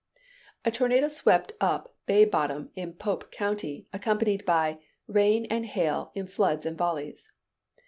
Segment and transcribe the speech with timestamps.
[0.65, 6.25] A tornado swept up Bay Bottom in Pope county, accompanied by "rain and hail in
[6.25, 7.31] floods and volleys."